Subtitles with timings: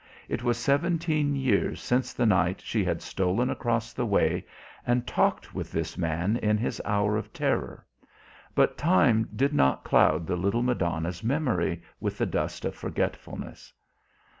[0.27, 4.43] It was seventeen years since the night she had stolen across the way
[4.83, 7.85] and talked with this man in his hour of terror,
[8.55, 13.71] but time did not cloud the little Madonna's memory with the dust of forgetfulness.